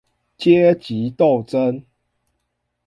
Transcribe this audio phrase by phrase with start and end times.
[0.39, 1.83] 階級鬥爭